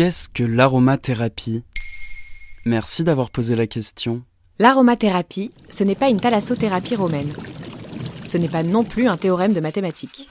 [0.00, 1.62] Qu'est-ce que l'aromathérapie?
[2.64, 4.22] Merci d'avoir posé la question.
[4.58, 7.34] L'aromathérapie, ce n'est pas une thalassothérapie romaine.
[8.24, 10.26] Ce n'est pas non plus un théorème de mathématiques.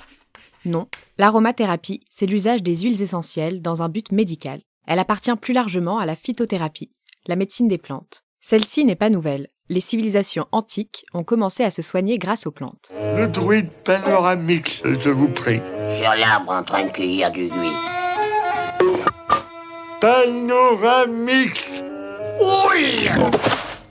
[0.66, 0.88] Non,
[1.20, 4.62] l'aromathérapie, c'est l'usage des huiles essentielles dans un but médical.
[4.88, 6.90] Elle appartient plus largement à la phytothérapie,
[7.28, 8.24] la médecine des plantes.
[8.42, 9.50] Celle-ci n'est pas nouvelle.
[9.70, 12.92] Les civilisations antiques ont commencé à se soigner grâce aux plantes.
[12.96, 15.62] Le druide panoramix, je vous prie.
[15.94, 18.09] Sur l'arbre en train de cueillir du buis.
[20.02, 21.84] Panoramix
[22.40, 23.10] Oui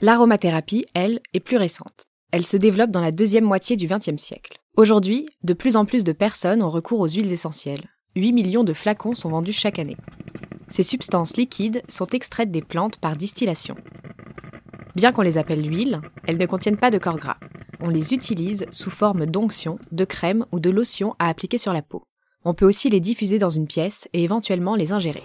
[0.01, 2.05] L'aromathérapie, elle, est plus récente.
[2.31, 4.57] Elle se développe dans la deuxième moitié du XXe siècle.
[4.75, 7.89] Aujourd'hui, de plus en plus de personnes ont recours aux huiles essentielles.
[8.15, 9.97] 8 millions de flacons sont vendus chaque année.
[10.67, 13.75] Ces substances liquides sont extraites des plantes par distillation.
[14.95, 17.37] Bien qu'on les appelle l'huile, elles ne contiennent pas de corps gras.
[17.81, 21.83] On les utilise sous forme d'onction, de crème ou de lotion à appliquer sur la
[21.83, 22.03] peau.
[22.45, 25.23] On peut aussi les diffuser dans une pièce et éventuellement les ingérer.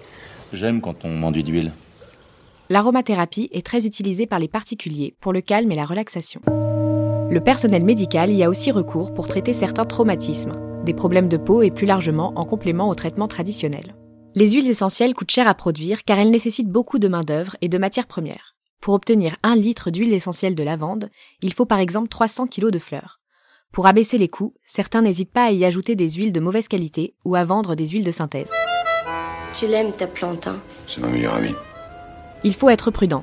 [0.55, 1.73] J'aime quand on m'enduit d'huile.
[2.71, 6.41] L'aromathérapie est très utilisée par les particuliers pour le calme et la relaxation.
[6.47, 11.63] Le personnel médical y a aussi recours pour traiter certains traumatismes, des problèmes de peau
[11.63, 13.97] et plus largement en complément au traitement traditionnel.
[14.35, 17.79] Les huiles essentielles coûtent cher à produire car elles nécessitent beaucoup de main-d'œuvre et de
[17.79, 18.55] matières premières.
[18.81, 21.11] Pour obtenir un litre d'huile essentielle de lavande,
[21.43, 23.21] il faut par exemple 300 kg de fleurs.
[23.73, 27.13] Pour abaisser les coûts, certains n'hésitent pas à y ajouter des huiles de mauvaise qualité
[27.25, 28.53] ou à vendre des huiles de synthèse.
[29.55, 31.55] Tu l'aimes ta plante, hein C'est ma meilleure amie.
[32.43, 33.23] Il faut être prudent.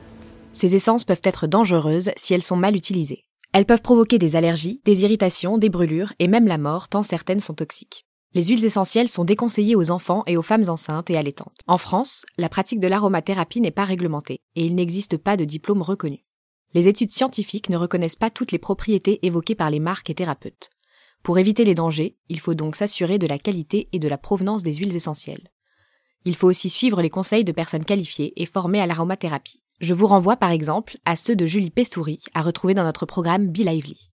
[0.53, 3.25] Ces essences peuvent être dangereuses si elles sont mal utilisées.
[3.51, 7.41] Elles peuvent provoquer des allergies, des irritations, des brûlures et même la mort tant certaines
[7.41, 8.05] sont toxiques.
[8.33, 11.57] Les huiles essentielles sont déconseillées aux enfants et aux femmes enceintes et allaitantes.
[11.67, 15.81] En France, la pratique de l'aromathérapie n'est pas réglementée et il n'existe pas de diplôme
[15.81, 16.21] reconnu.
[16.73, 20.69] Les études scientifiques ne reconnaissent pas toutes les propriétés évoquées par les marques et thérapeutes.
[21.23, 24.63] Pour éviter les dangers, il faut donc s'assurer de la qualité et de la provenance
[24.63, 25.49] des huiles essentielles.
[26.25, 29.61] Il faut aussi suivre les conseils de personnes qualifiées et formées à l'aromathérapie.
[29.79, 33.47] Je vous renvoie par exemple à ceux de Julie Pestouri à retrouver dans notre programme
[33.47, 34.11] Be Lively.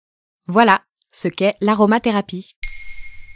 [0.47, 2.55] Voilà ce qu'est l'aromathérapie.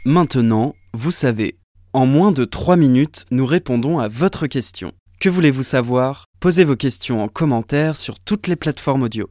[0.05, 1.57] Maintenant, vous savez.
[1.91, 4.93] En moins de 3 minutes, nous répondons à votre question.
[5.19, 6.25] Que voulez-vous savoir?
[6.39, 9.29] Posez vos questions en commentaire sur toutes les plateformes audio.